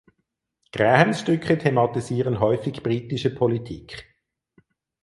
[0.71, 4.17] Grahams Stücke thematisieren häufig britische Politik.